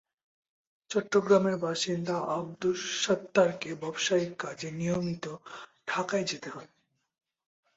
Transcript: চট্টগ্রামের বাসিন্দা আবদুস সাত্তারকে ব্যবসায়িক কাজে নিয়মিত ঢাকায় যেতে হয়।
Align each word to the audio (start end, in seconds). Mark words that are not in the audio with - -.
চট্টগ্রামের 0.89 1.55
বাসিন্দা 1.63 2.15
আবদুস 2.35 2.79
সাত্তারকে 3.03 3.69
ব্যবসায়িক 3.81 4.33
কাজে 4.39 4.69
নিয়মিত 4.79 5.25
ঢাকায় 5.87 6.25
যেতে 6.31 6.49
হয়। 6.49 6.69